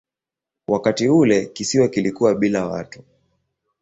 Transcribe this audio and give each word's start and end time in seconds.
Wakati 0.67 1.09
ule 1.09 1.45
kisiwa 1.45 1.87
kilikuwa 1.87 2.35
bila 2.35 2.65
watu. 2.67 3.03